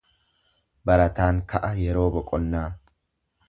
[0.91, 2.67] Barataan ka'a yeroo boqonnaa.